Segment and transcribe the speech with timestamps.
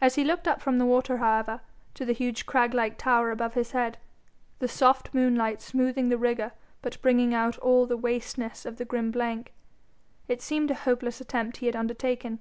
[0.00, 1.60] As he looked up from the water, however,
[1.94, 3.96] to the huge crag like tower over his head,
[4.58, 6.50] the soft moonlight smoothing the rigour
[6.82, 9.52] but bringing out all the wasteness of the grim blank,
[10.26, 12.40] it seemed a hopeless attempt he had undertaken.